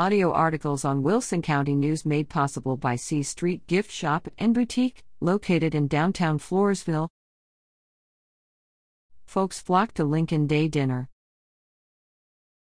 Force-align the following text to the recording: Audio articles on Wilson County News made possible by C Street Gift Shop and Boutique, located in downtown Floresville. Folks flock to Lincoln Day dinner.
Audio 0.00 0.32
articles 0.32 0.82
on 0.82 1.02
Wilson 1.02 1.42
County 1.42 1.74
News 1.74 2.06
made 2.06 2.30
possible 2.30 2.78
by 2.78 2.96
C 2.96 3.22
Street 3.22 3.66
Gift 3.66 3.90
Shop 3.90 4.28
and 4.38 4.54
Boutique, 4.54 5.04
located 5.20 5.74
in 5.74 5.88
downtown 5.88 6.38
Floresville. 6.38 7.10
Folks 9.26 9.60
flock 9.60 9.92
to 9.92 10.04
Lincoln 10.04 10.46
Day 10.46 10.68
dinner. 10.68 11.10